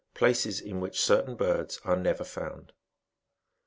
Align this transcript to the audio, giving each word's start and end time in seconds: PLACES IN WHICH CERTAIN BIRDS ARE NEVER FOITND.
PLACES 0.15 0.59
IN 0.59 0.79
WHICH 0.79 0.99
CERTAIN 0.99 1.35
BIRDS 1.35 1.79
ARE 1.85 1.95
NEVER 1.95 2.23
FOITND. 2.23 2.71